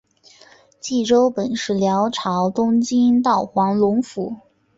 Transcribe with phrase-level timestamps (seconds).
[0.79, 4.35] 济州本是辽朝东京道黄龙府。